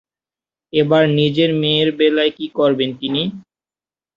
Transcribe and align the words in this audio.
এবার 0.73 1.03
নিজের 1.17 1.49
মেয়ের 1.61 1.89
বেলায় 1.99 2.33
কি 2.37 2.45
করবেন 2.57 2.89
তিনি? 3.01 3.21